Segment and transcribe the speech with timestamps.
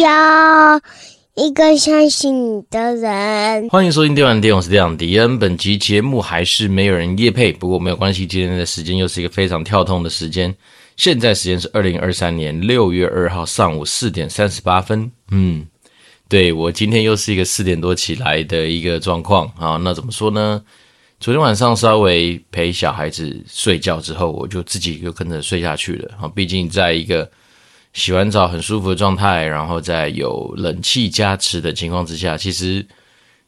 [0.00, 0.80] 要
[1.34, 3.68] 一个相信你的人。
[3.68, 5.38] 欢迎收听电玩店，我是电玩迪恩。
[5.38, 10.54] 本集节目还是没有人夜配，不过没有关系，今天的时间又是一个非常跳痛的时间。
[10.96, 15.10] 现在时间是二零二三年六月二号上午四点三十八分。
[15.30, 15.66] 嗯，
[16.28, 19.76] 对，我今天又是一个四点多起来的一个状况啊。
[19.82, 20.62] 那怎么说呢？
[21.20, 26.14] 昨天晚上稍微陪小孩子睡觉之后，我就自己就跟着睡下去了。
[26.20, 27.28] 啊，毕竟在一个
[27.98, 32.86] 洗完澡很舒服的状态，然后在有冷气加持的情况之下，其实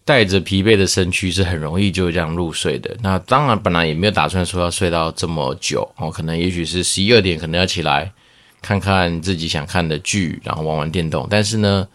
[0.04, 2.94] 带着疲惫的身躯是很容易就这样入睡的。
[3.00, 8.12] 那当然本来也没有打算说要睡到这么久哦，可能也许是十一二点，可能要起来
[8.60, 11.26] 看看自己想看的剧，然后玩玩电动。
[11.30, 11.86] 但是呢，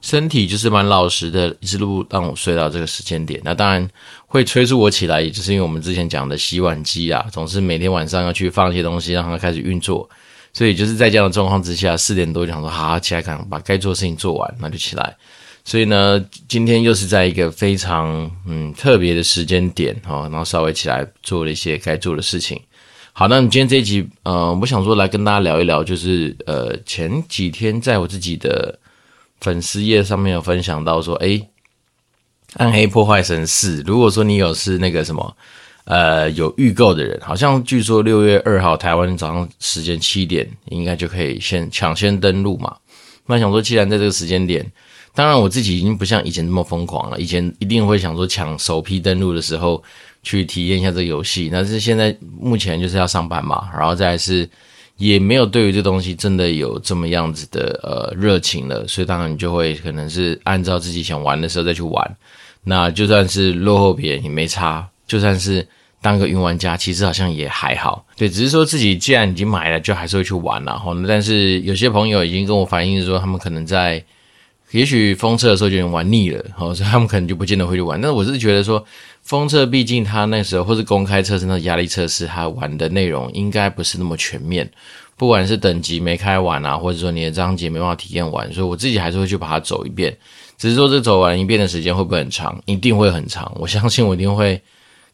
[0.00, 3.40] 身体就是蛮老实的，一直路让我睡到这个时间点。
[3.44, 3.90] 那当然。
[4.26, 10.10] 会催促我起来，也就是因为我们之前讲的洗碗机啊，总是每天晚上要去放一些东西，让它开始运作。
[10.54, 15.14] 所以就是在这样的状况之下，四点多就想说，好好起来，赶把该做的事情做完，那就起来。
[15.64, 22.60] 所以呢，今天又是在一个非常嗯特别的时间点哈，然后稍微起来做了一些该做的事情。
[23.12, 28.78] 好，那你今天这一集，呃，我想说来跟大家聊一聊，就是呃前几天在我自己的
[29.40, 31.48] 粉丝页上面有分享到说，诶
[32.56, 35.36] 暗黑破坏神四，如果说你有是那个什么，
[35.84, 42.74] 呃，有预购的人，好像据说六月二号台湾早上时间七点，应该就可以先抢先登录嘛。
[43.26, 44.64] 那想说，既然在这个时间点，
[45.14, 49.82] 当然我自己已经不像以前那么疯狂了，以前一定会想说抢首批登录的时候
[50.22, 51.48] 去体验一下这个游戏。
[51.52, 54.48] 但是现在目前就是要上班嘛，然后再是
[54.96, 62.16] 也没有对于这东西真的有这么样子的呃热情了，所以当然你就会可能是按照自己想玩的时候再去玩。
[62.62, 65.66] 那就算是落后别人也没差，就算是
[66.00, 68.04] 当个云玩家，其实好像也还好。
[68.16, 70.78] 对，只是说自己既然已经买了，就还是会去玩了。
[70.78, 74.02] 吼，但是有些朋友已经跟我反映说，他们可能在
[74.70, 78.00] 也许封测的时候就已经玩腻了，吼，所以他们可能就不见得会去玩。
[78.00, 78.84] 但是我是觉得说，
[79.22, 84.68] 封测毕竟他那时候或是公开测试那压力测试，他玩的内容应该不是那么全面，
[85.16, 90.14] 不管是等级没开完啊，或者说你的章节没办法体验完，所以我自己还是会去把它走一遍。
[90.58, 92.60] 只是说这走完一遍的时间会不会很长？
[92.66, 93.50] 一定会很长。
[93.56, 94.60] 我相信我一定会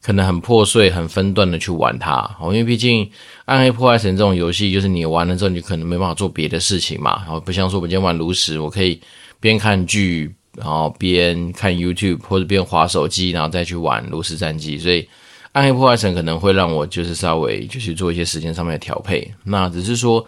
[0.02, 2.16] 可能很破碎、很分段的去玩它。
[2.40, 3.04] 哦，因为毕竟
[3.44, 7.22] 《暗黑破坏神》这种游戏，就是你玩了之后，你可能没办法做别的事情嘛。
[7.24, 9.00] 然后不像说我今天玩炉石，我可以
[9.38, 14.78] 边看剧，然后边看 YouTube 或者边滑手机，然后再去玩炉石战记。
[14.78, 15.02] 所以
[15.52, 19.32] 《暗黑破坏神》可能会让我就是稍微就是做一些时间上面的调配。
[19.44, 20.26] 那只是说。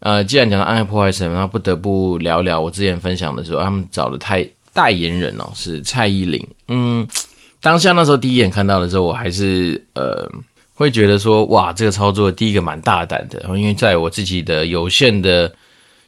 [0.00, 6.46] 呃，既然讲到《暗黑破坏神》，那不得不聊聊我之前分享的时候，他们找的太代言人哦，是蔡依林。
[6.68, 7.08] 嗯，
[7.64, 10.30] 当下那时候第一眼看到的时候，我还是呃
[10.74, 13.42] 会觉得说，哇，这个操作第一个蛮大胆的。
[13.56, 15.50] 因为在我自己的有限的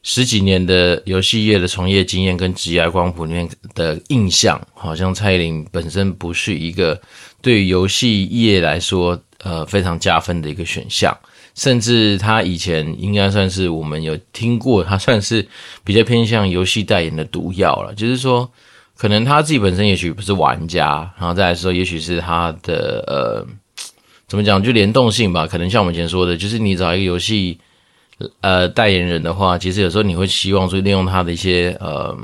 [0.03, 7.01] 十几年的游戏业的从业经验跟职业光谱里面的印象，好像蔡依林本身不是一个
[7.41, 11.17] 对于游戏业来说呃非常加分的一个选项。
[11.55, 15.49] 甚至他以前应该算是我们有听过，他算是
[15.83, 17.95] 比较偏向游戏代言的毒药了。
[17.95, 18.53] 就是说，
[18.97, 23.47] 可能他自己本身也许不是玩家，然后再来说，也许是他的呃，
[24.27, 25.47] 怎么讲，就联动性吧。
[25.47, 27.59] 可能像我们以前说的，就是你找一个游戏
[28.41, 32.17] 呃代言人的话，其实有时候你会希望说利用他的一些呃，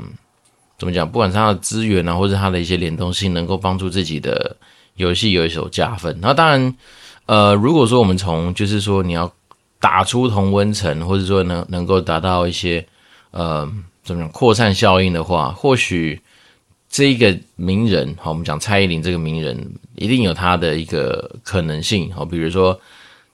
[0.77, 4.55] 怎么讲，不管是他的资源啊，或者他的一些联动性，能够帮助自己的
[4.95, 6.17] 游戏有一手加分。
[6.21, 6.75] 那当然。
[7.25, 9.31] 呃，如果说我们从就是说你要
[9.79, 12.85] 打出同温层，或者说能能够达到一些
[13.31, 13.65] 呃
[14.03, 16.21] 怎么样扩散效应的话，或许
[16.93, 19.57] 这一个名人，好，我们讲蔡依林这个名人，
[19.95, 22.79] 一定有他的一个可能性，好，比如说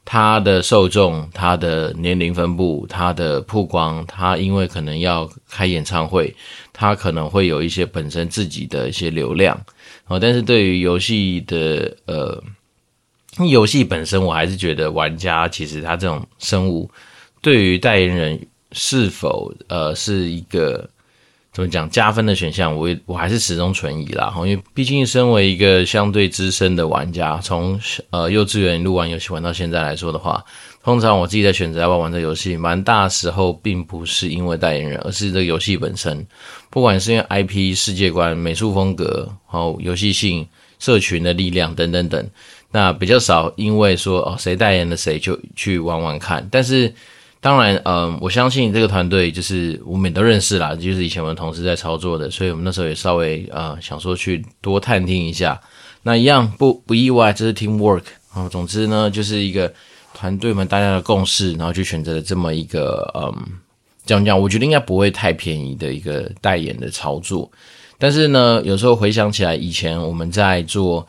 [0.06, 6.34] 他的受众、他的年龄分布、他的曝光，他因为可能要开演唱会，
[6.72, 9.60] 他可能会有一些本身自己的一些流量，
[10.08, 12.42] 哦，但是对于游戏的呃。
[13.50, 16.90] 游戏本身，我还是觉得玩家其实他这种生物，
[17.42, 20.90] 对于代言人是否呃是一个
[21.60, 24.34] 怎么讲加分的选项，我我还是始终存疑啦。
[24.38, 27.78] 因为毕竟身为一个相对资深的玩家，从
[28.12, 30.42] 呃幼稚园一路玩游戏玩到现在来说的话，
[30.82, 36.26] 通常我自己在选择要不要玩这游戏，蛮大时候并不是因为代言人，而是这个游戏本身，
[36.70, 40.48] 不管是因为 IP 世界观、美术风格、还有游戏性、
[40.80, 42.26] 社群的力量等等等。
[42.72, 46.48] 那比较少，因为说哦，谁代言了谁就去玩玩看。
[46.50, 46.94] 但是
[47.42, 55.60] 当然，嗯，我相信这个团队就是我们都认识啦，就是以前我们同事在操作的，所以我们那时候也稍微呃想说去多探听一下。
[56.04, 58.04] 那一样不不意外，这是 teamwork
[58.34, 58.48] 啊。
[58.50, 59.72] 总之呢，就是一个
[60.14, 63.34] 团队们大家的共识，然后去选择了这么一个嗯
[64.06, 67.50] 讲讲，我觉得应该不会太便宜的一个代言的操作。
[67.98, 71.06] 但是呢，有时候回想起来，以前我们在做，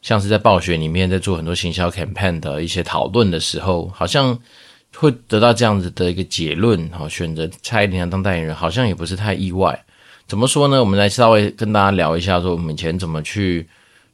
[0.00, 4.36] 像是在暴雪里面在做很多行销 campaign 的一些讨论的时候，好像
[4.96, 9.84] 会得到这样子的一个结论，好，选择蔡依林当代言人，好像也不是太意外。
[10.26, 10.80] 怎么说呢？
[10.80, 13.66] 我们来稍微跟大家聊一下，说我们以前怎么去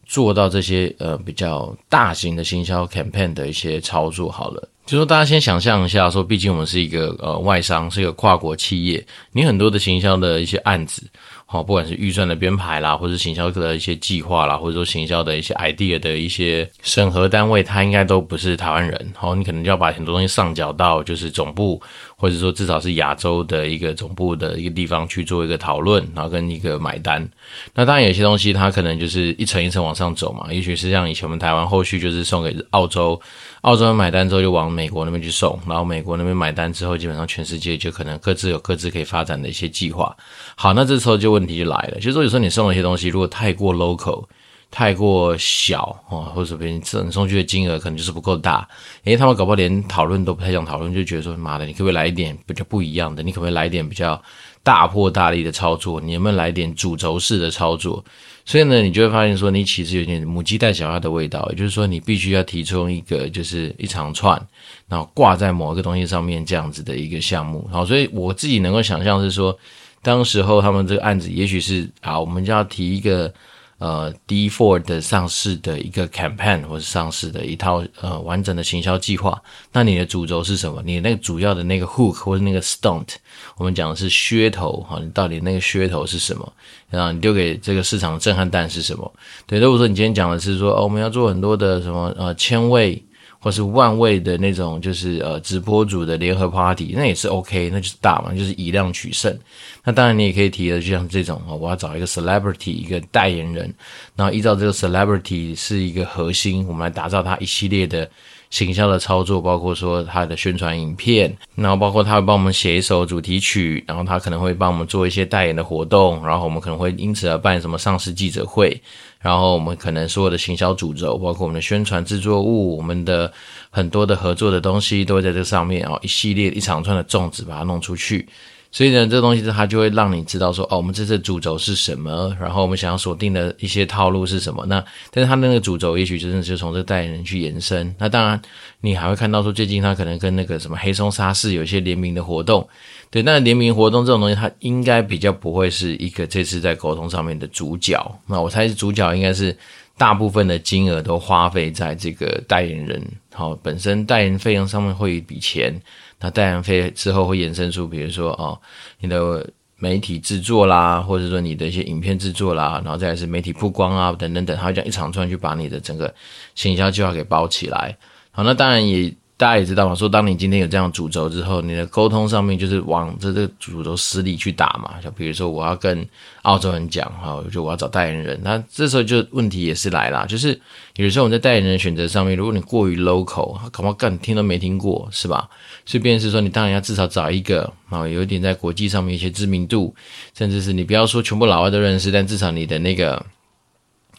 [0.06, 4.30] 做到这些呃比较大型的行销 campaign 的一些操作。
[4.30, 4.68] 好了。
[4.86, 11.02] 就说大家先想象一下，说毕竟我们是一个呃外商，是一个跨国企业，你很多的行销的一些案子，
[11.50, 21.80] 好，不管是预算的编排啦，或是行销的一些计划啦，或者说行销的一些 idea 的一些审核单位，他应该都不是台湾人，好，你可能就要把很多东西上缴到就是总部。
[22.20, 27.26] 或者说至少是亚洲的一个总部的一个地方去做一个讨论，然后跟一个买单。
[27.74, 33.20] 那当然有些东西它可能就是一层一层往上走嘛，也许是像以前我们台湾后续就是送给澳洲，
[33.60, 40.16] 澳洲买单之后就往美国那边去送，然后美国那边买单之后，基本上全世界就可能各自有各自可以发展的一些计划。
[40.56, 44.24] 好，那这时候就问题就来了，就是说有时候你送了一些东西如果太过 local。
[44.70, 48.68] 太过小哦，或者别人赠送去的金额可能就是不够大，
[49.02, 53.22] 因为他们搞不好连讨论都不太想讨论，就觉得说妈的，你可不可以来一点比较不一样的？
[53.22, 54.20] 你可不可以来一点比较
[54.62, 55.98] 大破大立的操作？
[55.98, 58.04] 你有没有来点主轴式的操作？
[58.44, 64.40] 所以呢，你就会发现说，你其实有点母鸡带小鸭的味道，也就是说，你必须要提出一个就是一长串，
[64.86, 67.66] 然后挂在某一个东西上面这样子的一个项目。
[67.72, 69.58] 好，所以我自己能够想象是说，
[70.02, 73.32] 当时候他们这个案子也许是啊，我们就要提一个。
[73.78, 79.40] 呃，D4 的上市的一个 campaign 或是上市的一套呃完整的行销计划，
[79.72, 80.82] 那你的主轴是什么？
[80.84, 83.14] 你那个主要的那个 hook 或是那个 stunt，
[83.56, 86.52] 我们讲的是噱头哈，你到底那个噱头是什么？
[86.90, 89.12] 然后你丢给这个市场的震撼弹是什么？
[89.46, 93.02] 对，如果说你今天讲的是说，哦，我们要做很多的什么呃千位。
[93.40, 99.36] 或是万位的那种，就是呃直播主的联合 party，那也是 OK，那就是大嘛，就是以量取胜。
[99.84, 103.72] 那当然你也可以提的，就像这种啊，我要找一个 celebrity 一个代言人，
[104.16, 108.10] 然后依照这个 celebrity 是一个核心，我们来打造他一系列的
[108.50, 118.78] 行销的操作，包括说他的宣传影片，然后包括他会帮我们写一首主题曲，然后他可能会帮我们做一些代言的活动，然后我们可能会因此而办什么上市记者会。
[119.20, 123.32] 然后我们可能所有的行销主轴，包括我们的宣传制作物，我们的
[123.70, 128.28] 很多的合作的东西，都会在这上面哦，一系列一长串的粽子把它弄出去。
[128.70, 134.64] 所以呢，这东西它就会让你知道说，哦，我们这次主轴是什么，然后我们想要锁定的一些套路是什么。
[134.66, 137.94] 那但是它那个主轴，也许真的就从这代言人去延伸。
[137.98, 138.40] 那当然，
[138.82, 142.68] 你还会看到说，最近他可能跟那个什么黑松沙士有一些联名的活动。
[143.10, 147.98] 对，那联名活动这种东西，它应该比较不会是一个这次在沟通上面的主角。
[148.26, 149.56] 那我猜是主角应该是
[149.96, 153.02] 大部分的金额都花费在这个代言人，
[153.32, 155.74] 好，本身代言费用上面会有一笔钱。
[156.20, 158.60] 那代言费之后会衍生出，比如说哦，
[159.00, 166.14] 你的媒体制作啦，或者说你的一些影片制作啦，然后再是媒体曝光啊，等等等，它会这样一长串去把你的整个
[166.54, 167.96] 行销计划给包起来。
[168.32, 169.10] 好，那当然也。
[169.38, 174.96] 大家也知道嘛，说当你今天有这样主轴之后，你的沟通上面就是往这个主轴实力去打嘛。
[175.00, 176.04] 就比如说我要跟
[176.42, 180.60] 澳洲人讲哈，就我要找代言人，那这时候就问题也是来了，就是
[180.96, 185.48] 有时候我们在代言人选择上面，如果你过于 local，搞不好干听都没听过，是吧？
[185.86, 189.94] 所以便是说，你当然要至少找一个啊，有一点在国际上面一些知名度，
[190.36, 193.24] 甚至是你不要说全部老外都认识，但至少你的那个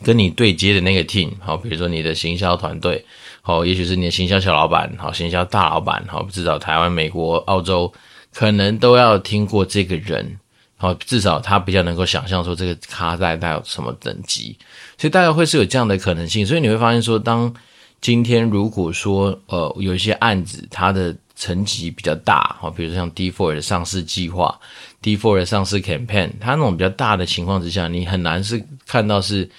[0.01, 3.05] 跟你对接的那个 team，好，比如说你的行销团队。
[3.49, 7.91] 哦，也许是你的行销小老板，好，行销大老板，好，至少台湾、美国、澳洲
[8.31, 10.37] 可能都要听过这个人，
[10.77, 14.55] 好，至少他比较能够想象说这个咖在带有什么等级，
[14.99, 16.45] 所以大概会是有这样的可能性。
[16.45, 17.51] 所以你会发现说，当
[17.99, 24.55] 今天如果说呃有一些案子它的层级比较大，好，比如像 D four 的上市计划、
[25.01, 29.49] ，D four 的上市 campaign，它那种比较大的情况之下，你很难是看到是。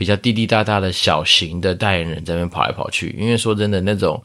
[0.00, 4.18] 比较滴滴答答的小型的代言人在那边跑来跑去，因为说真的，那种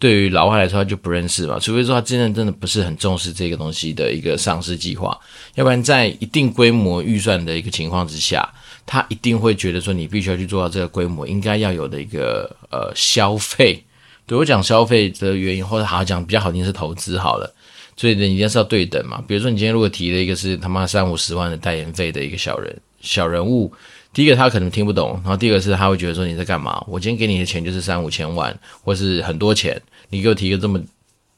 [0.00, 5.16] 对于老外来说他就不认识嘛，除非说他真的真的不是很重视这个东西的一个上市计划，
[5.54, 8.52] 要不然在一定规模预算的一个情况之下，
[8.84, 13.80] 他一定会觉得说你必须要去做到这个规模应该要有的一个呃消费。
[14.26, 17.54] 对我讲消费的原因，或者好好讲比较好听是投资好了，
[17.96, 19.22] 所以呢一定是要对等嘛。
[19.28, 23.72] 比如说你今天如果提了一个是他妈三五十万的代言费的一个小人小人物。
[24.12, 26.84] 第一个他可能听不懂，然后第二个是他会觉得说你在干嘛？
[26.88, 28.52] 我今天给你的钱就是三五千万，
[28.82, 30.82] 或是很多钱，你给我提一个这么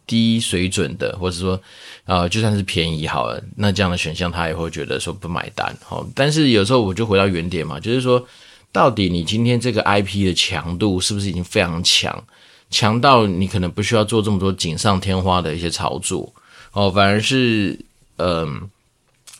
[0.07, 1.61] 低水准的，或者说
[2.07, 5.77] 呃就算是便宜好了，那这样的选项他也会觉得说不买单。
[5.85, 8.27] 好，但是有时候我就回到原点嘛，就是说
[8.73, 12.25] 到底你今天这个 IP 的强度是不是已经非常强，
[12.71, 16.33] 强到你可能不需要做这么多锦上添花的一些操作
[16.73, 17.79] 哦，反而是
[18.17, 18.71] 嗯，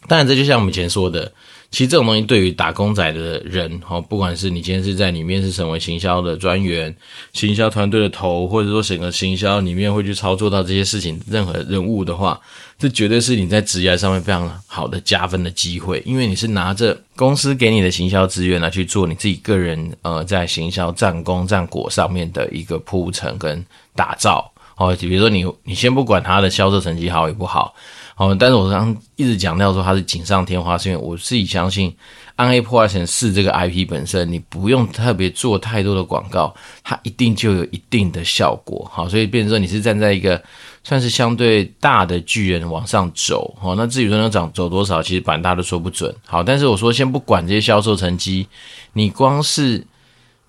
[0.07, 1.33] 当然这就像我们以前说的。
[1.73, 6.95] 其实这种东西对于打工仔的人，哈，不管是你今天是在里面是成为行销的专员、
[7.33, 12.39] 行销团队的头，或者说整个行销里面会去操作到这些事情，任何人物的话，
[12.79, 23.65] 这绝对是你在职业上面非常好的加分的机会，因为你是拿着公司给你的行销资源来去做你自己个人呃在行销战功战果上面的一个铺陈跟
[23.97, 27.75] 打造，哦，比如说你你先不管他的销售成绩好与不好。
[28.15, 31.91] 哦，但是我刚一直强调说它是锦上添花，是因为我自己相信
[32.37, 38.89] 《暗黑破坏神四》这个 IP 本身，你不用特别做太多的广告，它一定就有一定的效果。
[38.93, 40.41] 好，所以变成说你是站在一个
[40.85, 43.53] 算是相对大的巨人往上走。
[43.59, 46.15] 好，那至于说能涨走多少，其实板大都说不准。
[46.27, 48.47] 好，但是我说先不管这些销售成绩，
[48.93, 49.85] 你光是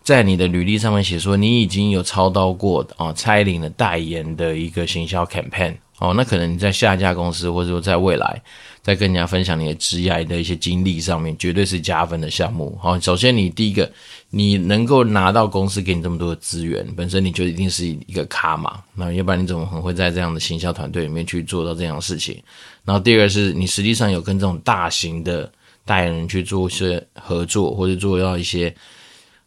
[0.03, 5.75] 在你的履历上面写说你已经有操刀过啊蔡依林的代言的一个行销 campaign。
[5.99, 8.41] 哦，那可能你在下一家公司，或者说在未来，
[8.81, 12.77] 在跟人家分享你的职业的一些经历上面，绝对是加分的项目。
[12.81, 13.89] 好，首先你第一个，
[14.29, 18.83] 你能够拿到公司给你这么多的资源，本身你就一定是一个咖嘛。
[18.95, 22.37] 那要不然你怎么很会在这样的行销团队里面去做到这样的事情？
[22.83, 25.49] 然后第二个是你实际上有跟这种大型的
[25.85, 28.75] 代言人去做一些合作，或者做到一些。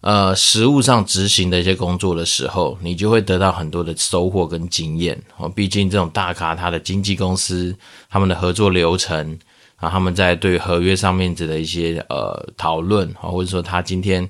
[0.03, 5.49] 呃，实务上执行的一些工作的时候，你就会得到很多的收获跟经验哦。
[5.49, 7.75] 毕竟这种大咖，他的经纪公司，
[8.09, 9.37] 他们的合作流程
[9.77, 14.29] 啊，他们在对合约上面的一些呃讨论啊，或者说他今天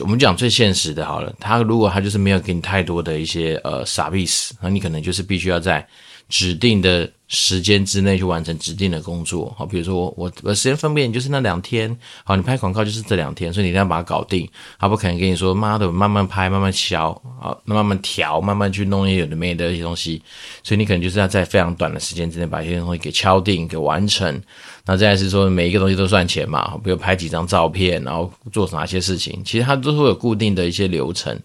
[0.00, 5.84] 我们讲最现实的，好了，他如果他就是没有给你太多的一些呃 service，那你可能就是必须要在
[6.28, 7.10] 指定的。
[7.32, 14.48] 时间之内去完成指定的工作，好，比如说我我我时间分配就是那两天，好，你拍广告就是这两天，所以你一定要把它搞定，
[14.80, 17.10] 他不可能跟你说妈的慢慢拍，慢慢敲，
[17.40, 20.20] 啊，慢慢调，慢慢去弄一些有的没的一些东西，
[20.64, 24.42] 所以你可能就是要在非常短的时间之内把一些东西给敲定，给完成。
[24.84, 31.38] 那再来是说每一个东西都算钱嘛，比如拍几张照片，然后做哪些事情，其实它都会有固定的一些流程。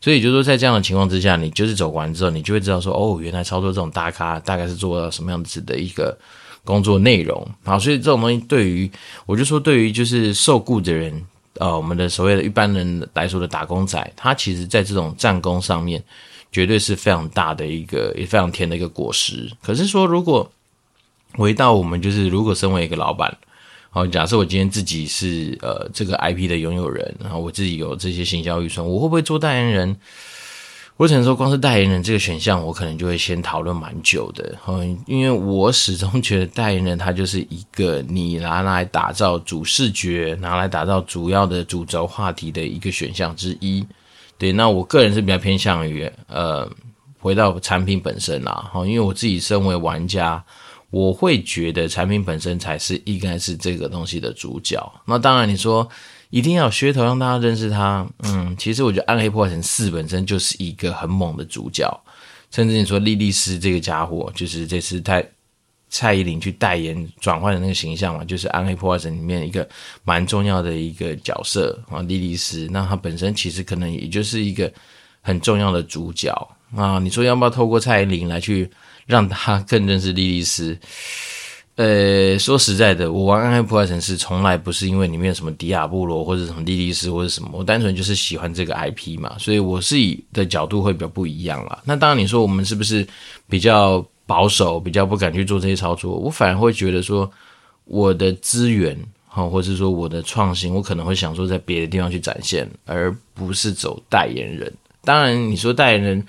[0.00, 6.16] 所以就是说，在这样的情况之下，你就是走完之后，你就会知道说，哦，原来操作这种大咖大概是做到什么样子的一个
[6.62, 7.46] 工作内容。
[7.64, 8.90] 好，所以这种东西对于，
[9.26, 16.02] 我就说对于就是受雇的人，呃，我们的所谓的一般人来说的打工仔，他其实在这种战功上面，
[16.50, 19.50] 绝对是非常大的一个，也非常甜的一个果实。
[19.62, 20.50] 可是说，如果
[21.34, 23.36] 回到我们就是，如果身为一个老板。
[23.94, 29.94] 好，假设我今天自己是呃这个 IP 的拥有人，然后我自己有这些行销预算，我会不会做代言人？
[31.02, 34.56] 我只能说，光是代言人这个选项，我可能就会先讨论蛮久的。
[34.68, 43.84] 嗯，因为我始终觉得代言人他就是一个你拿来打造主视觉、拿来打造主要的主轴话题的一个选项之一。
[44.38, 46.70] 对，那我个人是比较偏向于呃
[47.18, 48.70] 回到产品本身啦。
[48.72, 50.40] 好，因为我自己身为玩家。
[50.90, 54.78] 我会觉得产品本身才是应该是这个东西的主角。
[55.06, 55.88] 那当然，你说
[56.32, 61.86] 一定要噱头让大家认识他，嗯，其实我觉得《暗黑破坏神四》本身就是一个很猛的主角。
[62.50, 65.22] 甚至你说莉莉丝这个家伙，就是这次蔡
[65.90, 69.68] 蔡依林去代言转换的那个形象嘛，就是《暗黑破坏神》里面一个
[70.04, 72.66] 蛮重要的一个角色啊，莉莉丝。
[72.70, 74.72] 那它本身其实可能也就是一个
[75.20, 76.32] 很重要的主角
[76.74, 76.98] 啊。
[76.98, 78.70] 你说要不要透过蔡依林来去？
[79.04, 80.78] 让他更认识莉莉丝。
[81.76, 91.82] 呃，说实在的，我玩《暗黑破坏神四》从来不是因为里面有什么迪亚布罗或者什么莉莉丝或者什么，我单纯就是喜欢这个 IP 嘛，所以我是以的角度会比较不一样啦。
[91.86, 93.06] 那当然，你说我们是不是
[93.48, 96.14] 比较保守，比较不敢去做这些操作？
[96.14, 97.28] 我反而会觉得说，
[97.84, 98.94] 我的资源
[99.26, 104.70] 哈，或是说我的创新，我可能会想说在别的地方去展现，而不是走代言人。
[105.04, 106.22] 当然，你说代言人。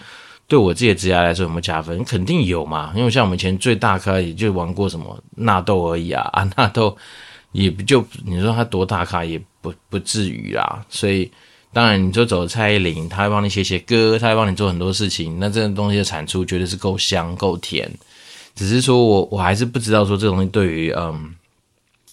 [0.46, 2.04] 对我自己的职业来说有没有加分？
[2.04, 6.96] 肯定有嘛，因为像我们以前最大咖也就玩过什么纳豆而已啊，啊 纳豆
[7.54, 10.86] 也不就你说他多大咖也不不至于啦。
[10.90, 11.32] 所以
[11.72, 17.90] 当然你说走蔡依林，他会帮你写写歌，他会帮你做很多事情，那这个东西的产出绝对是够香够甜。
[18.54, 21.34] 只是说我我还是不知道说这个东西对于嗯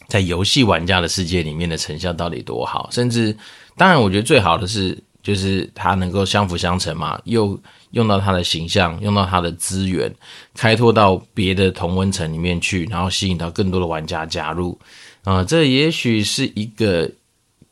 [0.08, 3.37] 在游戏玩家的世界里面的成效到底多好，甚至
[3.76, 7.60] 当然我觉得最好的是就是它能够相辅相成嘛，又。
[7.90, 10.12] 用到他的形象，用到他的资源，
[10.54, 14.78] 开拓到别的同温层里面去，然后吸引到更多的玩家加入，
[15.25, 17.11] 啊、这也许是一个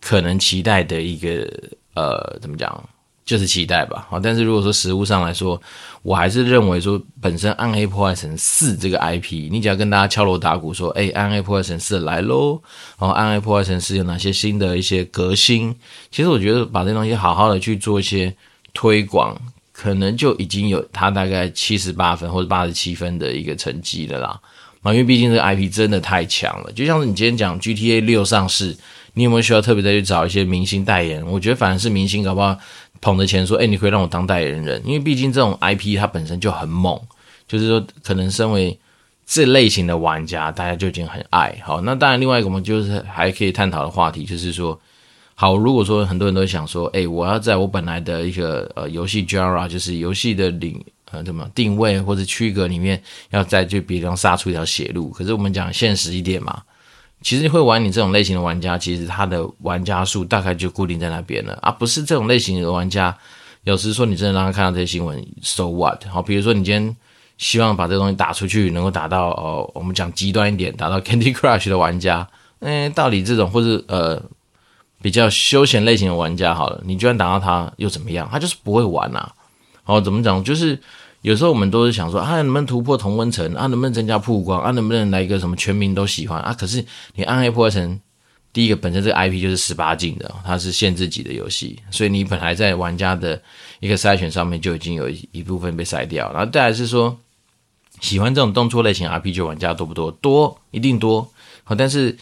[0.01, 1.49] 可能期待的一个
[1.95, 2.89] 呃，怎么讲，
[3.25, 4.07] 就是期待吧。
[4.11, 5.61] 好，但是如果说实物上来说，
[6.03, 12.61] 我还是认为说，本身《暗黑破坏神四》这个 IP，你只要跟大家敲锣打鼓说，哎，《暗黑破坏神四》来喽，
[12.99, 15.75] 然后《暗黑破坏神四》有哪些新的一些革新，
[16.11, 18.35] 其实我觉得把这东西好好的去做一些
[18.73, 19.37] 推广。
[19.81, 24.41] 可能就已经有他大概七十八分或者八十七分的一个成绩了啦。
[24.83, 26.73] 啊，因为毕竟这个 IP 真的太强了。
[26.73, 28.77] 就像是你今天讲 GTA 六上市，
[29.15, 31.25] 你有没有需要特别再去找一些明星代言？
[31.25, 32.59] 我觉得反而是明星搞不好
[33.01, 37.01] 捧着钱说，哎，你可以让我当代言人，因为毕竟这种 IP 它本身就很猛，
[37.47, 38.77] 就是说可能身为
[39.25, 41.81] 这类型的玩家，大家就已经很爱好。
[41.83, 44.77] 那当然，另外一个我们就是还可以探讨的话题，就是说。
[45.41, 55.11] 好，如果说很多人都想说，哎，我要在我本来的一个呃游戏 genre，就是游戏的领呃怎么定位或者区隔里面，要再就比方杀出一条血路。
[55.11, 56.61] 可是我们讲现实一点嘛，
[57.23, 63.17] 其实会玩你这种类型的玩家，其实他的玩家数大概就固定在那边了，而、啊、不是这种类型的玩家。
[63.63, 66.05] 有时说你真的让他看到这些新闻，so what？
[66.09, 66.97] 好，比如说你今天
[67.37, 72.27] 希望把这个东西打出去，能够打到哦，我们讲极端一点，打到 Candy Crush 的玩家，
[72.59, 74.21] 哎，到底这种或者呃。
[75.01, 78.29] 比较休闲类型的玩家，好了，你就算打到他又怎么样？
[78.33, 79.31] 他就是不会玩呐。
[79.85, 80.43] 哦，怎么讲？
[80.43, 80.79] 就是
[81.23, 83.67] 有时候我们都是想说，啊，能不能突破同温层啊？
[83.69, 84.71] 能不能增加曝光啊？
[84.73, 86.53] 能不能来一个什么全民都喜欢啊？
[86.53, 88.01] 可是你暗黑破坏神，
[88.53, 93.41] 第一个本身这个 IP 就是十八禁的，它是限制级的游戏，所以你本来在玩家的
[93.81, 96.31] 一个筛选上面就已经有一一部分被筛掉。
[96.33, 97.17] 然后再来是说，
[98.01, 100.11] 喜欢这种动作类型 RPG 玩家多不多？
[100.11, 101.31] 多，一定多。
[101.63, 102.17] 好，但是。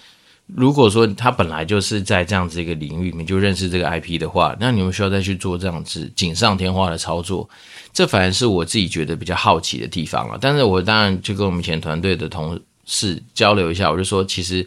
[0.46, 7.48] 如果说他本来就是在这样子一个领域里面就认识这个 IP 的话，那你们需要再去做这样子锦上添花的操作，
[7.92, 10.38] 这反而是我自己觉得比较好奇的地方了。
[10.40, 14.66] 但是我当然就跟我们以前团队的同事交流一下，我就说其实。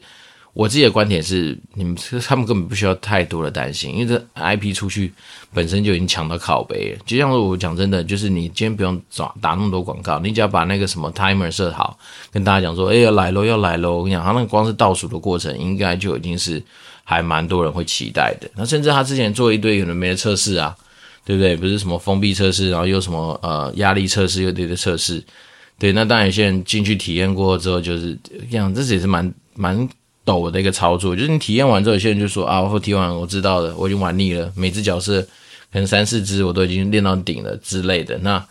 [0.53, 1.95] 我自己的观点是，你们
[2.27, 5.13] 他们根本不需要太多的担心，因为这 IP 出去
[5.53, 6.99] 本身就已经强到靠北了。
[7.05, 11.97] 就像我讲真的，就是你今天不用打打那么多广告，你只要把那个什么 timer 设好，
[12.31, 16.61] 跟大家讲说，哎呀来喽要来喽，我跟你讲，他那个光是倒数的过程，应该就已经是
[17.03, 18.49] 还蛮多人会期待的。
[18.55, 20.75] 那甚至他之前做一堆有的没的测试啊，
[21.23, 21.55] 对不对？
[21.55, 25.23] 不是什么封闭测试，然后又什么呃压力测试，又对的测试，
[25.77, 25.93] 对。
[25.93, 28.17] 那当然有些人进去体验过之后，就是
[28.49, 29.87] 这样，这也是蛮蛮。
[30.29, 35.21] 抖的一个操作，就是你体验完之后，有些人就说啊，我体验完我知道了，我已经玩腻了，每只角色
[35.71, 38.15] 可能三四只我都已经练到顶了之类的。
[38.19, 38.45] 那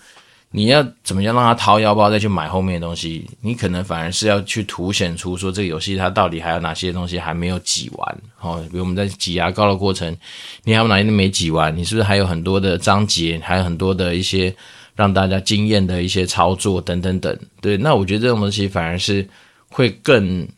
[0.50, 3.24] 你要怎么样让他掏腰包再去买后面的东西？
[3.42, 8.18] 你可能反而是要去凸显出说这个游戏它到底还有哪些东西还没有挤完。
[8.40, 10.16] 哦，比如我们在挤牙膏的过程，
[10.64, 11.76] 你还有哪些没挤完？
[11.76, 14.52] 你是不是还有很多的章节，还有很多的一些
[14.96, 17.38] 让大家惊艳的一些操作等等等？
[17.60, 19.24] 对，那我觉得这种东西反而是
[19.70, 20.48] 会更。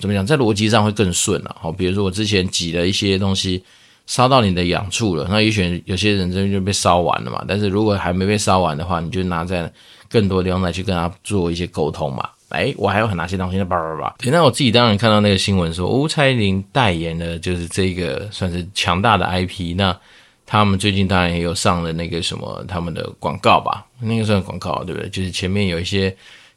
[0.00, 1.56] 怎么讲，在逻辑上会更顺了。
[1.60, 3.62] 好，比如说我之前挤了一些东西，
[4.06, 7.44] 烧到你的痒处了，那也许有些人真的就被烧完了嘛。
[7.46, 9.72] 但是如果还没被烧完的话，你就拿在
[10.10, 12.28] 更多地方来去跟他做一些沟通嘛。
[12.48, 14.14] 哎，我还有很哪些东西，叭叭叭。
[14.24, 19.74] 那我自己当然看到那个新闻说，哦，蔡依林代言的就是这个算是强大的 IP。
[19.76, 19.96] 那
[20.44, 25.08] 他们最近当然也有上了那个什么他们的广告吧，那个算广告对不对？
[25.08, 26.14] 就是前面有一些。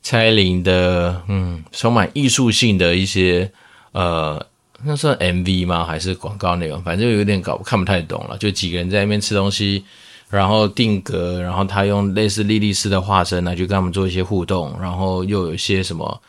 [0.09, 3.51] 蔡依林的，嗯，充满艺术性的一些，
[3.91, 4.41] 呃，
[4.85, 5.83] 那算 MV 吗？
[5.83, 6.81] 还是广告内容？
[6.81, 8.37] 反正有点搞看不太懂了。
[8.37, 9.83] 就几个人在那边吃东西，
[10.29, 16.21] 然后定格，然后他用类似莉莉丝的化身来去跟他们做一些互动，然后又有一些什么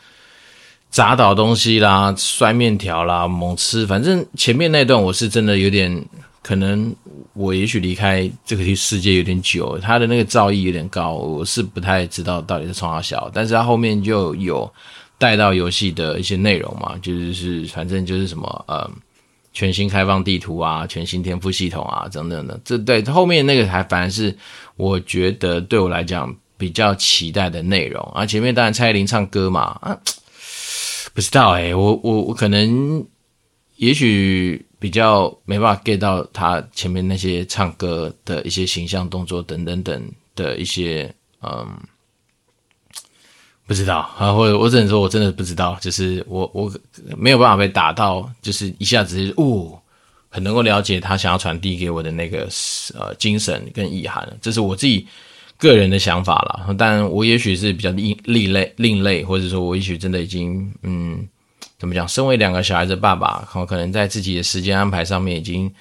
[0.89, 6.05] 砸倒东西啦、摔面条啦、猛吃，反正前面那段我是真的有点。
[6.41, 6.95] 可能
[7.33, 14.71] 我也许离开这个世界有点久，他的那个造诣有点高，我是不太知道到底是从哪小，但是他后面就有
[15.17, 18.89] 带到游戏的一些内容嘛，就是是反正就是什么呃
[19.51, 24.35] 全新开放地图啊，全新天赋系统啊等等的，这对后面那个还反而是
[24.77, 29.97] 我觉得对我来讲比较期待的内容啊，前面当然蔡依林唱歌嘛啊，
[31.13, 33.05] 不知道诶、我我我可能
[33.79, 34.65] 也许。
[34.81, 41.67] 比较没办法 get 到他前面那些唱歌的一些形象动作等等等的一些嗯，
[43.67, 46.71] 不知道啊，或者我只能说我真的不知道，就是我我
[47.17, 49.77] 没有办法被打到，就是一下子哦，
[50.29, 52.47] 很能够了解他想要传递给我的那个
[52.97, 55.05] 呃精神跟意涵，这是我自己
[55.57, 56.73] 个人的想法啦。
[56.77, 61.27] 但我也许是比较另另类另类，或者说我也许真的已经嗯。
[61.79, 62.05] 怎么讲？
[62.05, 65.73] 身为两个小孩子的爸爸，可能在自己的时间安排上面已经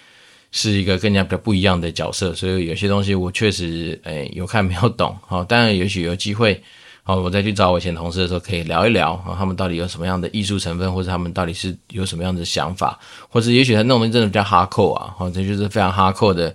[0.52, 5.14] 是一个更加比较不一样的角色，所以有些东西我确实诶有看没有懂。
[5.26, 6.62] 好，当然也许有机会，
[7.02, 12.96] 好，我再去找我以前同事的时候可以聊一聊，他们到底有什么样的艺术成分，或者他们到底是有什么样的想法，
[13.28, 16.54] 或者也许他那种东西真的比较哈扣啊，好，这就是非常哈扣的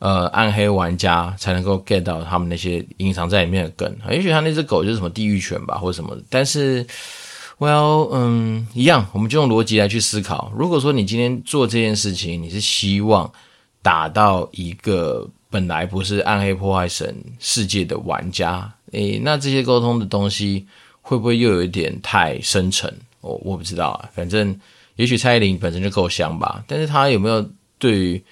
[0.00, 3.96] 呃暗黑玩家才能够 get 到他们那些隐藏在里面的梗。
[4.10, 6.84] 也许他那只狗就是什么地狱犬吧，或者什么，但是。
[7.60, 10.50] Well，嗯，一样，我们就用逻辑来去思考。
[10.56, 13.30] 如果说你今天做这件事情，你是希望
[13.82, 20.66] 打到一个本来不是暗黑破坏神世界的玩家，诶，那这些沟通的东西
[21.02, 22.90] 会不会又有一点太深沉？
[23.20, 24.58] 我我不知道啊，反正
[24.96, 27.46] 也许蔡依林本身就够香吧，但是她有没有
[27.78, 28.24] 对于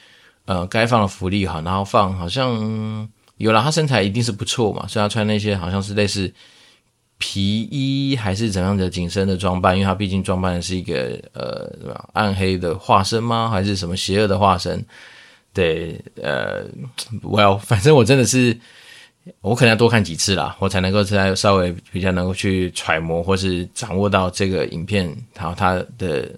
[0.47, 6.33] 呃该放的福利好，然后放好像有了，她身材一定是不错嘛，所以她穿那些好像是类似
[7.19, 11.71] 皮衣还是怎样的紧身的装扮，因为他毕竟装扮的是一个呃
[12.15, 13.51] 暗黑的化身吗？
[13.51, 14.85] 还是什么邪恶的化身？
[15.53, 16.65] 对，呃
[17.23, 18.59] ，Well， 反正我真的是。
[19.43, 26.35] 我可能要多看几次啦，我才能够再稍微比较能够去揣摩或是掌握到这个影片，然后它的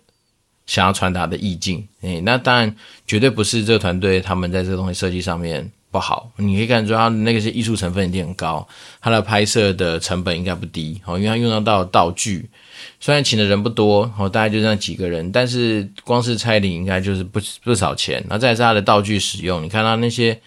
[0.66, 1.86] 想要传达的意境。
[2.00, 2.74] 诶，那当然
[3.06, 8.66] 绝对不是这个团队他们在这个东西设计上面不好，你可以看出他那个是艺术成分一定很高，
[9.00, 12.48] 他的拍摄的成本应该不低哦，因为他用到道具，
[13.00, 20.40] 虽然请的人不多哦，大概就那几个人，但是光是蔡依林应该就是不不少钱，那再是他的道具使用，你看他那些。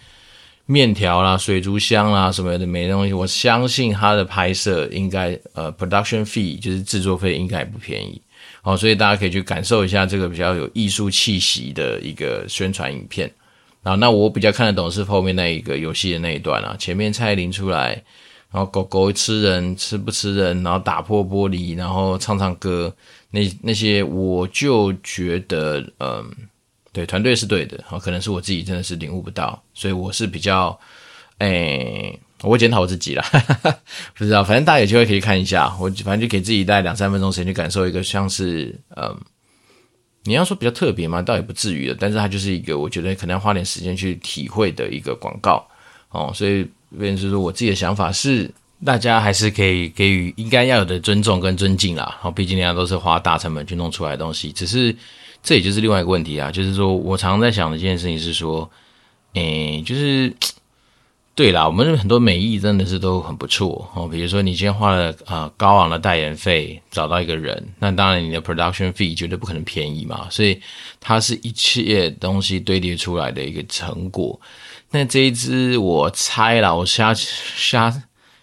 [0.66, 8.18] 面条啦、水族箱啦什么的没东西，我相信他的拍摄应该呃 production fee 就是制作费应该也不便宜
[8.62, 13.30] 哦，所以大家可以去感受一下这个比较有艺术气息的一个宣传影片。
[13.84, 17.90] 然后那我比较看得懂是后面那一个游戏的那一段啊，前面蔡依林出来，
[18.50, 22.92] 然后狗狗吃人吃不吃人，然后打破玻璃，然后唱唱歌，
[23.30, 26.24] 那那些我就觉得嗯。
[26.94, 30.78] 对，团队是对的，可能是我自己真的是领悟不到，所以我是比较，
[31.38, 33.24] 诶，我检讨我自己啦，
[34.14, 39.12] 不知道，反正大家有机会可以看一下，我反正就给自己带两三分钟时间去感受一个像是，嗯，
[40.24, 45.66] 你要说比较特别嘛，倒也不至于的，但是它就是一个我觉得可能要花点时间去体会的一个广告，
[46.10, 46.66] 哦，所以
[46.98, 48.50] 变成是说我自己的想法是，
[48.84, 54.94] 大家还是可以给予应该要有的尊重跟尊敬啦，哦，毕竟人家都是花大成本去弄出来的东西，只是。
[55.46, 58.66] 这也就是另外一个问题啊，就是说我常常在想的一件事情是说，
[59.34, 60.34] 诶，就是
[61.36, 64.06] 对啦，我们很多美意真的是都很不错哦。
[64.06, 70.60] 比如说你今天花了啊高昂的代言费找到一个人，那当然你的 production fee 绝对不可能便宜嘛，所以
[71.00, 74.40] 它是一切东西堆叠出来的一个成果。
[74.92, 77.92] 那这一支我猜啦，我瞎瞎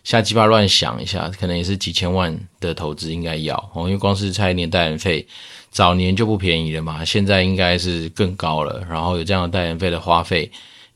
[0.03, 5.25] 瞎鸡巴乱想一下，可能也是几千万的投资应该要哦，因为光是猜一年代言费。
[5.71, 8.85] 早年就不便宜了嘛，现在应该是更高了。
[8.89, 10.51] 然后有这样的代言费的花费，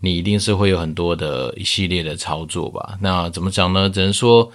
[0.05, 2.95] 你一定是会有很多的一系列的操作吧？
[3.01, 3.89] 那怎么讲呢？
[3.89, 4.47] 只能说，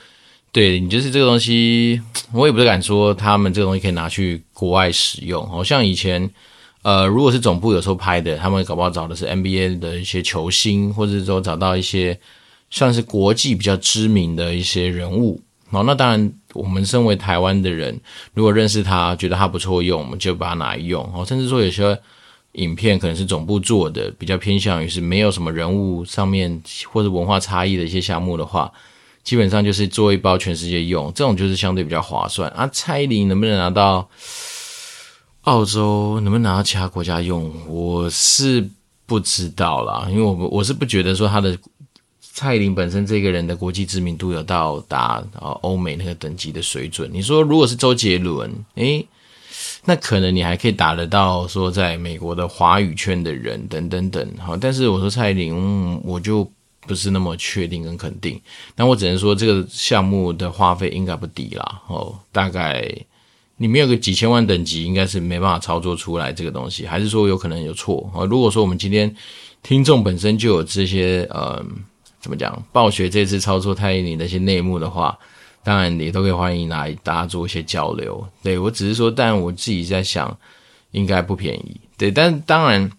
[0.52, 2.00] 对你就是这个东西，
[2.32, 5.44] 我也不是敢说他们这个东西可以拿去国外使用。
[5.48, 6.30] 好像以前，
[6.82, 12.18] 呃，如果是总部有时候拍的，他们搞不好找的是 NBA 的一些球星，或者说找到一些
[12.70, 15.42] 算是国际比较知名的一些人物。
[15.72, 18.00] 好，那当然，我们身为台湾的人，
[18.34, 21.02] 如果认识他，觉得他不错用，我们就把它拿来用。
[21.14, 21.96] 哦，甚至说有些
[22.52, 28.70] 影片可能是总部做的，比较偏向于是没有什么人物上面或者文化差异的一些项目的话，
[29.22, 32.50] 基本上就是做一包全世界用，这种就是相对比较划算。
[32.50, 34.08] 啊，蔡依林能不能拿到
[35.42, 38.68] 澳洲，能不能拿到其他国家用，我是
[39.06, 41.56] 不知道啦，因为我我是不觉得说他的。
[42.32, 45.22] 蔡依林本身这个人的国际知名度有到达
[45.62, 47.10] 欧美那个等级的水准。
[47.12, 49.04] 你说如果是周杰伦，诶，
[49.84, 54.28] 那可能你还可以打得到说在美国的华语圈的人等等等。
[54.38, 56.50] 好，但是我说蔡依林，我就
[56.86, 58.40] 不是那么确定跟肯定。
[58.74, 61.82] 但我只能说这个项目的花费应该不低啦。
[61.88, 62.90] 哦，大概
[63.56, 68.10] 你没有个几千万等级，应该是没办法操作出来这个东西，还是说有可能有错？
[68.14, 69.14] 啊，如果说我们今天
[69.62, 71.64] 听众本身就有这些，呃。
[72.22, 72.62] 怎么讲？
[72.70, 75.18] 暴雪这次操作蔡依林那些内幕的话，
[75.62, 78.26] 当然也都可以欢迎来大家做一些交流。
[78.42, 80.36] 对，我只是说，但我自己在想，
[80.92, 81.80] 应该不便宜。
[81.96, 82.90] 对，但当然，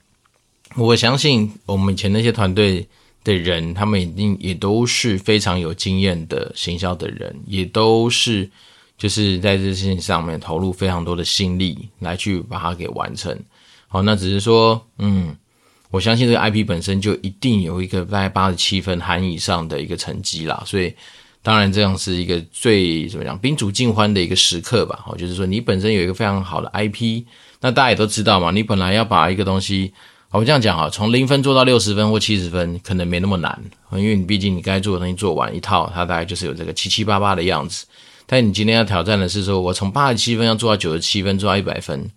[0.76, 2.88] 我相信我们以前那些团队
[3.24, 8.50] 的人，他们一定也都是非常有经验的行销的人，也都是
[8.98, 13.38] 就是在这件事情上面投入非常多的心力来去把它给完成。
[13.88, 15.36] 好，那只是说，嗯。
[15.90, 20.96] 我相信这个 IP 本身就一定有一个大概八十七分含以上的一个成绩啦，所以
[21.44, 25.00] 当然这样是一个最怎么讲宾主尽欢的一个时刻吧。
[25.08, 27.24] 哦，就是说你本身有一个非常好的 IP，
[27.62, 29.92] 那大家也都知道嘛，你本来要把一个东西，
[30.30, 33.60] 我这样讲哈，从零分做到六十分或七十分，可能没那么难，
[33.94, 37.86] 因为你毕竟你该做的东西做完一套，它大概就是有这个七七八八的样子。
[38.28, 42.10] 但你今天要挑战的是说，我从八十七分要做到九十七分，做到一百分。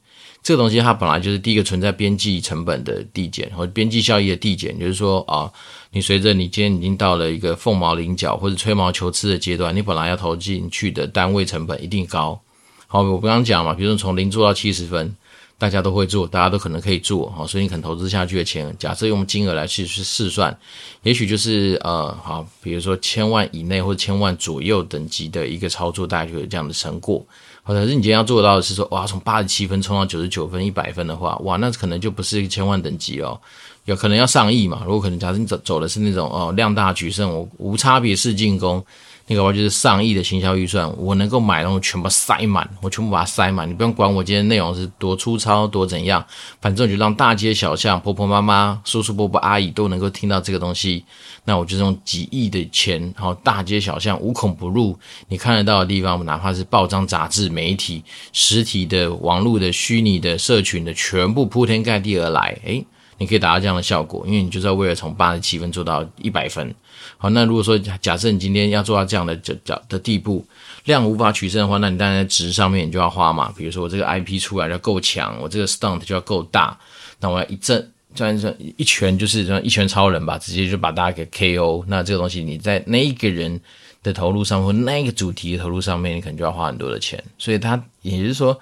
[0.45, 5.51] 这个东西它本来就是第一个存在边际成本的递减或边际效益的递减，就是说啊，
[5.91, 12.39] 你随着你今天已经到了一个凤毛麟角或者吹毛求疵的阶段，你本来要投进去的单位成本一定高。
[12.87, 15.17] 好，我刚刚讲嘛，比如说从零做到七十分，
[15.57, 20.57] 大家都会做，大家都可能可以做，好，所以你肯投资下去的钱，假设用金额来去去试算，
[21.03, 27.25] 也许就是呃，好，比如说千万以内或者千万左右等级的一个操作，大概就有这样的成果。
[27.67, 33.41] 或者是你今天要做到的是说，哇，从八十七分冲到九十九分、一百分的话，哇，那可能就不是一千万等级哦，
[33.87, 34.83] 有可能要上亿嘛。
[34.85, 38.85] 如果可能，假设你走走的是那种哦，量大取胜，我无差别式进攻。
[39.27, 43.67] 那个话就是上亿的行销预算，我能够买，然后全部塞满，我全部把它塞满。
[43.69, 46.23] 你不用管我今天内容是多粗糙多怎样，
[46.61, 51.05] 反正我就让大街小巷、婆婆妈妈、叔叔伯伯、阿姨都能够听到这个东西。
[51.47, 62.59] 那我就用几亿的钱，然后大街小巷无孔不入，你看得到的地方，哪怕是报章、杂志、媒体、实体的、网络的、虚拟的、社群的，全部铺天盖地而来。
[62.65, 62.85] 诶，
[63.19, 66.75] 你可以达到这样的效果，因为你就是要为了从八十七分做到一百分。
[67.19, 70.45] 好，那如果说假设你今天要做到这样的这这的地步，
[70.85, 73.53] 量无法取胜的话，那你当然在值上面你就要花嘛。
[73.57, 76.77] 比如说我这个 IP 出来要够强，我这个 stunt 就要够大，
[77.21, 81.85] 那我要一阵，这样一拳就是一拳超人吧，直接就把大家给 KO。
[81.87, 83.61] 那这个东西你在那一个人
[84.03, 87.23] 的投入上或那个主题的投入上面，你可能就要花很多的钱。
[87.39, 88.59] 所以它也就是说。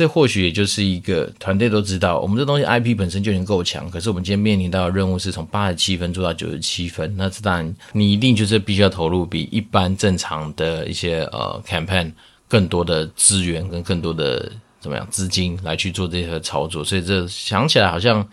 [0.00, 12.10] 这或许也就是一个团队都知道，我们这东西 IP 本身就已经够强，可是我们今天面临到的任务是从八十七分做到九十七分，那这当然你一定就是必须要投入比一般正常的一些呃 campaign
[12.48, 18.26] 更多的资源跟更多的怎么样资金来去做这些操作，所以这想起来好像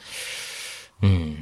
[1.01, 1.35] 嗯。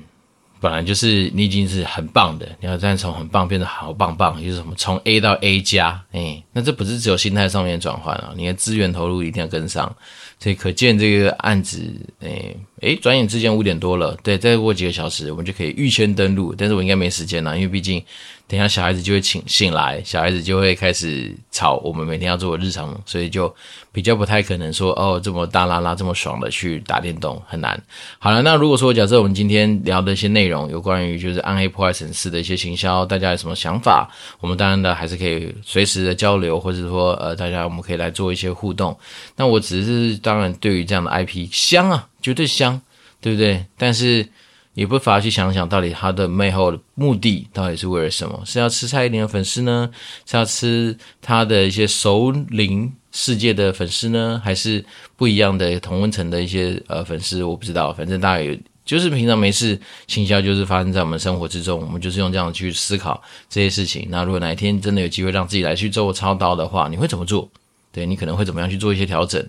[0.65, 9.95] 本来就是你已经是很棒的，你要再从很棒变成好棒棒，就是什么从 A 到 A 加，哎，那这不是只有心态上面转换啊，你的资源投入一定要跟上，
[10.39, 11.79] 所以可见这个案子，
[12.19, 12.51] 哎
[12.81, 18.03] 哎，转眼之间五点多了，对，再过几个小时我们就可以预先登录，但是我应该没时间了，因为毕竟。
[18.47, 23.53] 等一下，小孩子就会醒醒来，小孩子就会开始吵我们每天要做的日常，所以就
[23.91, 27.81] 比较不太可能说哦这么大啦啦这么爽的去打电动很难。
[28.19, 34.07] 好了，那如果说假设我们今天聊的一些内容有关于就是暗黑破坏神四的一些行销，大家有什么想法？
[34.39, 38.95] 我们当然的还是可以随时的交流，或者说呃大家我们可以来做一些互动。
[39.35, 42.79] 那我只是当然对于这样的 IP 香啊，绝对香，
[43.19, 43.65] 对不对？
[43.75, 44.27] 但是。
[44.75, 48.39] 也不乏去想想，到底他的背后的目的到底是为了什么？
[48.45, 49.89] 是要吃蔡依林的粉丝呢？
[50.25, 54.39] 是要吃他的一些熟龄世界的粉丝呢？
[54.43, 54.85] 还是
[55.15, 57.43] 不一样的同温层的一些呃粉丝？
[57.43, 64.05] 我不知道，反正大概有，就是平常没事，行销就是发生在我们生活之中，我们就是用这样去思考这些事情。
[64.09, 67.49] 那如果哪一天真的有机会让自己来去做操刀的话，你会怎么做？
[67.93, 69.41] 对，你可能会怎么样去做一些调整？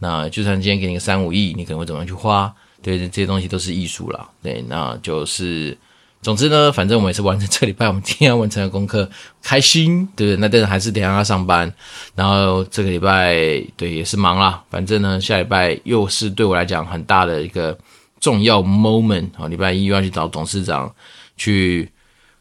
[0.00, 2.52] 那就算今天给你个三五亿，你可能会怎么样去花？
[2.84, 4.28] 对，这些东西都是艺术啦。
[4.42, 5.74] 对，那就是，
[6.20, 9.08] 总之呢，反正我们也是完成 这礼拜我们今天要完成的功课，
[9.42, 10.36] 开心，对不对？
[10.36, 11.72] 那但是还是等一下要上班，
[12.14, 13.34] 然后这个礼拜
[13.74, 14.62] 对也是忙啦。
[14.68, 17.76] 反正呢，下礼拜又是对我来讲很大的一个
[18.20, 20.94] 重要 moment 啊，礼拜一又要去找董事长
[21.38, 21.90] 去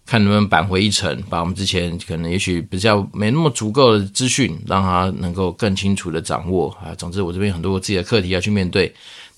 [0.06, 6.94] 看能不能扳回一城，把我们之前可能也许比较没那么足够的资讯，让他能够更清楚的掌握啊。
[6.98, 8.94] 总之，我这边很多自己的课题要去面对。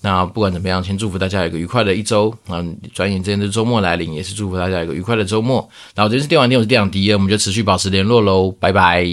[0.06, 2.32] 那不管怎么样，先祝福大家有个愉快的一周。
[2.46, 2.64] 那
[2.94, 5.68] 转眼之间的周末来临，也是祝福大家有个愉快的周末。
[5.96, 9.04] 那我这是电玩店，我是电长迪，我们就持续保持联络喽，拜拜。